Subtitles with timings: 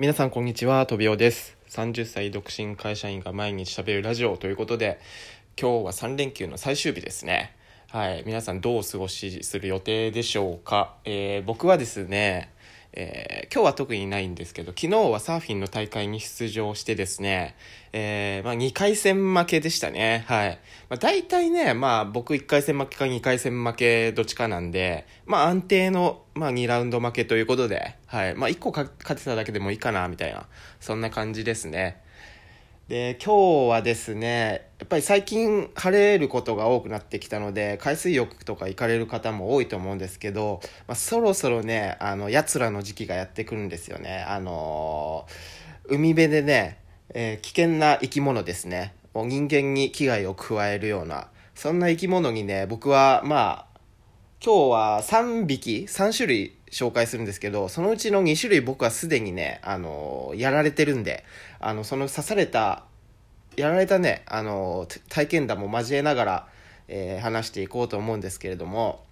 [0.00, 1.56] 皆さんこんにちは、トビオです。
[1.70, 5.00] 30歳独身会社員が毎日喋るラジオということで、
[5.60, 7.56] 今日は3連休の最終日ですね。
[7.88, 8.22] はい。
[8.24, 10.94] 皆さんどうお過ごしする予定でしょうか？
[11.04, 12.52] えー僕はですね、
[12.92, 17.56] えー今日は特にないんですけど、昨日はサーフィンの大会に出場してですね、
[17.92, 20.24] えーまあ2回戦負けでしたね。
[20.28, 20.58] はい。
[20.90, 28.34] まあ大体ね、まあ僕1回戦負けか2回戦負けどっちかなんで、まあ安定の、まあ2ラウンド負けということで、はい。
[28.34, 30.46] まあ1個か勝てただけでもいいかな、みたいな、
[30.78, 32.02] そんな感じですね。
[32.88, 44.24] で、今日はですね、やっぱり最近晴れることが多くなってきたので、海水浴とか行かれる方も多いと思うんですけど、まあ、そろそろね、あの、奴らの時期がやってくるんですよね。
[44.26, 45.58] あのー
[45.90, 46.78] 海辺でね、
[47.10, 48.94] えー危険な生き物ですね。
[49.12, 53.80] もう人間に危害を加えるような、そんな生き物にね、僕は、まあ、
[54.42, 61.24] 今日は3匹、3種類紹介するんですけど、そのうちの2種類僕はすでにね、あのやられてるんで、
[61.60, 62.84] あの、その刺された、
[63.56, 66.48] やられたね、あの体験談も交えながら、
[66.88, 69.04] えー話していこうと思うんですけれども、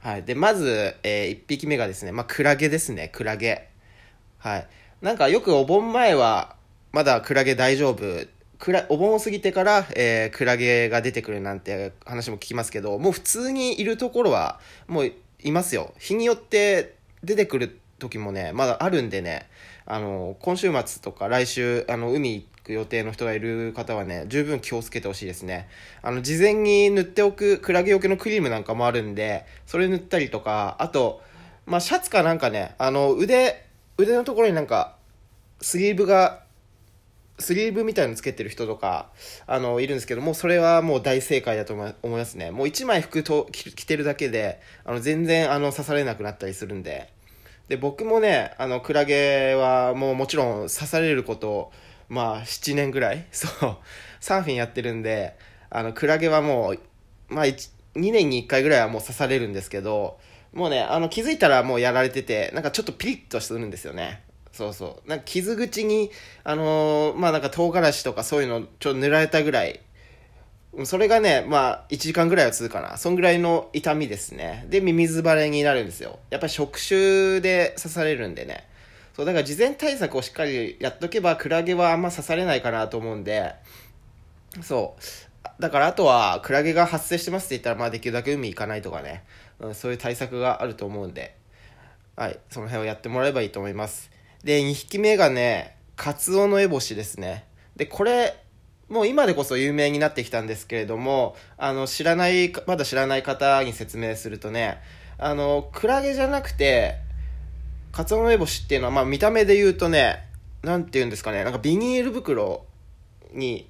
[0.00, 0.22] はい。
[0.22, 3.68] で、まず、え1匹目がですね、まあ、クラゲですね、クラゲ。
[4.38, 4.66] はい。
[5.02, 6.56] なんかよくお盆前は、
[6.92, 8.04] まだクラゲ大丈夫。
[8.58, 15.12] くらお盆を過ぎてから、えークラゲが出てくるなんて話も聞きますけど、もう普通にいるところは、もう
[15.44, 15.94] いますよ。
[15.98, 19.48] 日によって出てくる時もね、まだあるんでね、
[19.86, 25.68] あの、今週末とか来週、あの、海行く予定の人がいる方はね、十分気をつけてほしいですね。
[26.02, 31.22] あの、事前に塗っておくクラゲよけのクリームなんかもあるんで、それ塗ったりとか、あと、
[31.66, 33.64] まあ、シャツかなんかね、あの、腕、
[33.98, 34.96] 腕のところになんか、
[35.60, 36.42] スリーブが、
[37.40, 39.10] スリーブみたいのつけてる人とか、
[39.46, 42.50] あの、いるんですけども、それはもう大正解だと思いますね。
[42.50, 47.10] もう一枚服と着てるだけで、あの、全然、あの、刺されなくなったりするんで。
[47.68, 51.72] で、僕もね、あの、クラゲはもうもちろん刺されること、
[52.08, 53.76] まあ、7年ぐらい、 そう、
[54.18, 55.36] サーフィンやってるんで、
[55.70, 56.80] あの、クラゲはもう、
[57.28, 60.18] まあ、2年に1回ぐらいはもう刺されるんですけど、
[60.52, 64.22] もうね、あの、気づいたらもうやられてて、なんかちょっとピリッとするんですよね。
[64.60, 65.08] そうそう。
[65.08, 66.10] なんか傷口に、
[66.44, 69.80] あのーまあなんか唐辛子とかそういうのちょっと塗られたぐらい、
[70.84, 72.98] それがね、まあ1時間ぐらいは続くかな。
[72.98, 74.66] そんぐらいの痛みですね。
[74.68, 76.18] で、ミミズバレになるんですよ。
[76.28, 78.68] やっぱり触手で刺されるんでね。
[79.16, 83.54] そう、だから事前対策をしっかりやっとけば、クラゲはあんま刺されないかなと思うんで、
[84.60, 85.62] そう。
[85.62, 89.24] だからあとは、クラゲが発生してますって言ったら、まあできるだけ海行かないとかね、
[89.58, 91.34] うん、そういう対策があると思うんで、
[92.16, 94.10] はい、その辺をやってもらえばいいと思います。
[94.44, 97.44] で、2匹目がね、カツオノエボシですね。
[97.76, 98.36] で、これ、
[98.88, 104.78] もう今でこそ有名になってきたんですけれども、あの、知らない、まだ知らない方に説明するとね、
[105.18, 106.96] あの、クラゲじゃなくて、
[107.92, 110.26] カツオノエボシっていうのは、まあ見た目で言うとね、
[110.62, 112.64] なんて言うんですかね、なんかビニール袋
[113.32, 113.68] に、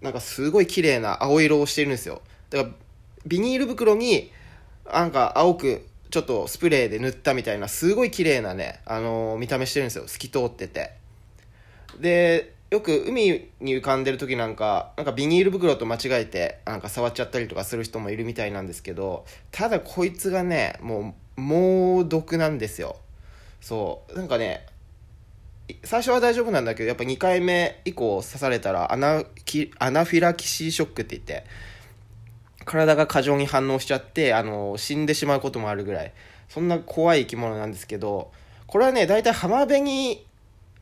[0.00, 2.22] なんかすごい綺麗な青色をしてるんですよ。
[2.50, 2.74] だから、
[3.26, 4.30] ビニール袋に、
[4.84, 10.06] なんか青く、ちょっとスプレーで塗ったみたいな、すごい綺麗なね、あのー見た目してるんですよ。
[10.06, 10.92] 透き通ってて。
[11.98, 22.96] で、よく海に浮かんでる時なんか、なんかビニール袋と間違えて、なんか触っちゃったりとかする人もいるみたいなんですけど、ただこいつがね、もう、猛毒なんですよ。
[23.62, 24.14] そう。
[24.14, 24.66] なんかね、
[25.82, 29.24] 最初は大丈夫なんだけどやっぱ2回目以降刺されたらアナ
[29.78, 31.44] アナフィラキシーショックって言って
[32.64, 36.12] 体が過剰に反応しちゃってあの死んでしまうこともあるぐらい
[36.48, 38.30] そんな怖い生き物なんですけど
[38.66, 40.26] これはね大体浜辺に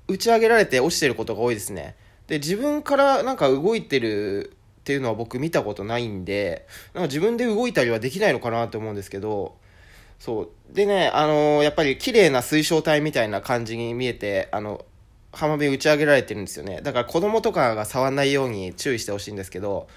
[0.09, 1.97] 打ち上げられて落ちてることが多いですね
[2.27, 9.57] で自分からなんか動いてるっていうのは僕見たことないんでなんか自分で動いたりはできないのかなと思うんですけど
[10.21, 10.75] そう。
[10.75, 14.85] でね、あのーやっぱり綺麗な水晶体みたいな感じに見えて、あの、
[15.33, 16.83] 浜辺打ち上げられてるんですよね。
[16.83, 19.89] だから子供とかが触んないように注意してほしいんですけど、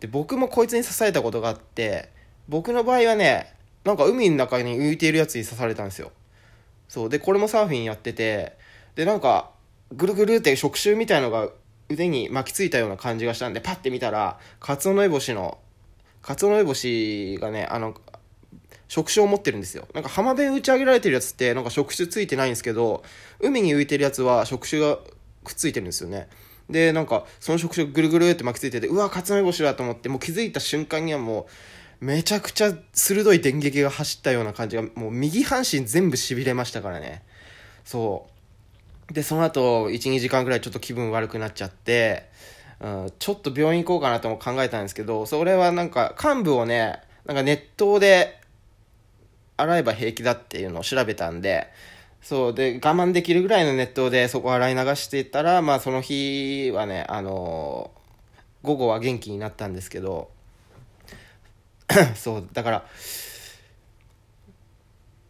[0.00, 2.10] で、僕もこいつに刺されたことがあって、
[2.48, 6.12] 僕の場合はね、なんか海の中に浮いているやつに刺されたんですよ。
[6.88, 7.08] そう。
[7.08, 8.56] で、これもサーフィンやってて、
[8.96, 9.50] で、なんか、
[9.92, 11.48] ぐるぐるって触手みたいのが
[11.88, 15.58] 腕に巻きついたような感じがしたんで、パッて見たら、カツオノエボシの、
[16.22, 17.94] カツオノエボシがね、あの、
[18.90, 19.86] 触手を持ってるんですよ。
[19.94, 23.04] なんか浜辺打ち上げられてるやつってなんか触手ついてないんですけど、
[23.38, 24.98] 海に浮いてるやつは触手が
[25.44, 26.28] くっついてるんですよね。
[26.70, 31.46] で、なんかその触手ぐるぐるって巻きついてて、うわ、カツナメボシだと思って、もう気づいた瞬間にはも
[32.00, 37.22] う、めちゃくちゃ鋭い電撃が走ったような感じが、もう右半身全部痺れましたからね。
[37.84, 38.28] そ
[39.10, 39.12] う。
[39.12, 42.30] で、その後、1、2時間ぐらいちょっと気分悪くなっちゃって、
[42.80, 48.40] うん、ちょっと病院行こうかなとも考えたんですけど、それはなんか幹部をね、なんか熱湯で
[49.58, 51.68] 洗えば平気だっていうのを調べたんで、
[52.22, 57.90] そうで我慢できるぐらいの熱湯でそこ洗い流していたらまあその日はねあの
[58.62, 60.30] 午後は元気になったんですけど
[62.14, 62.84] そうだから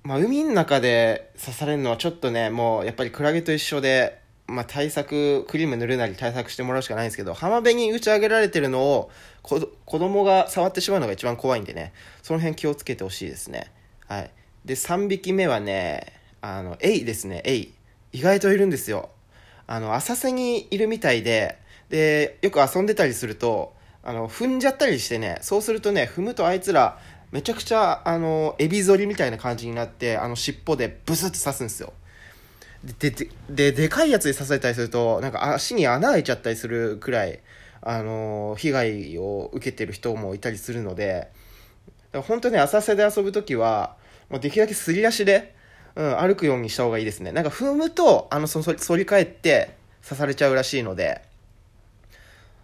[0.02, 4.20] まあ海の中で刺されるのはちょっとねもうやっぱりクラゲと一緒で
[4.50, 9.10] まあ、対策クリーム塗るなり対策してもらうしかないんですけど浜辺に打ち上げられてるのを
[9.42, 11.92] 子供が触ってしまうのが一番怖いんでね
[12.22, 13.70] その辺気をつけてほしいですね。
[14.08, 14.30] はい。
[14.64, 17.72] で3匹目はねあのエイですねエイ。
[18.12, 19.10] 意外といるんですよ。
[19.66, 21.58] あの浅瀬にいるみたいで
[21.90, 23.72] でよく遊んでたりすると
[24.02, 26.98] あの踏んじゃったりしてねそうするとね踏むとあいつら
[27.30, 31.92] めちゃくちゃあのエビ反りみたいな感じになってあの尻尾でブスッと刺すんですよ。
[32.82, 37.40] ででででかいやつで刺されたりするとなんか足に穴開いちゃったりするくらい、
[37.82, 41.28] あの被害を受けてる人もいたりするので
[42.12, 43.96] 本当に浅瀬で遊ぶ時は
[44.30, 45.54] もうできるだけすり足で、
[45.96, 47.32] うん、歩くようにした方がいいですね。
[47.32, 51.22] なんか踏むとあのそ反り返って刺されちゃうらしいので。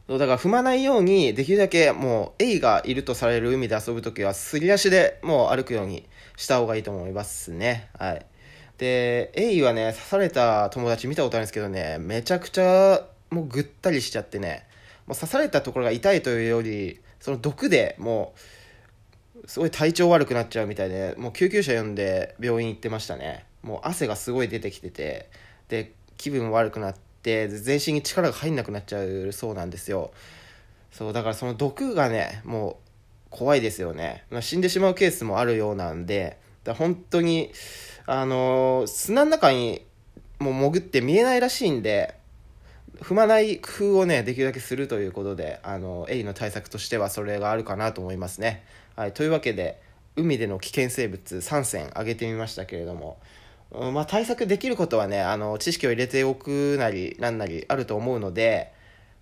[0.08, 7.88] だから踏まないようにできるだけもうエイがいるとされる海で遊ぶ時はすり足でもう歩くようにした方がいいと思いますね。
[7.99, 8.26] はい。
[8.78, 14.67] で、エイはね、刺された友達見たことあるんですけどね、めちゃくちゃもうぐったりしちゃってね、
[15.06, 18.40] もう刺されたところが痛いというより、その毒でもう、
[19.44, 23.44] すごい体調悪くなっちゃうみたいで、もう救急車呼んで病院行ってましたね。
[23.62, 25.29] もう汗がすごい出てきてて、
[25.69, 30.12] で、気分悪くなって、全身に力が入んなくなっちゃうそうなんですよ。
[30.91, 32.77] そう、だからその毒がね、もう
[33.31, 34.25] 怖いですよね。
[34.31, 37.53] ま死んでしまうケースもあるようなんで、だ本当に、
[38.06, 39.85] あのー、砂の中に
[40.38, 42.15] もう潜って見えないらしいんで、
[43.00, 48.64] 踏まない工夫をね、できるだけするということで、あの、エイの対策としてはそれがあるかなと思いますね。
[48.94, 49.81] はい、というわけで、
[50.16, 53.19] 海での危険生物3選挙げてみましたけれども、
[53.70, 58.72] うん、まあ、対策できることはね、あの、知識を入れておくなり、なんなりあると思うので、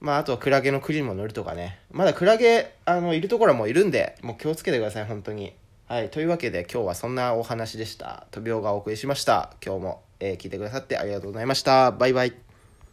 [0.00, 5.54] まあ、あとはクラゲのクリームを塗るとかね、まだクラゲ、あの、いるところもいるんで、もう気をつけてください、本当に。
[5.86, 8.26] はい、というわけで今日はそんなお話でした。
[8.30, 9.54] トビオがお送りしました。
[9.64, 11.92] 今日も、えー、聞いてくださってありがとうございました。
[11.92, 12.43] バイバイ。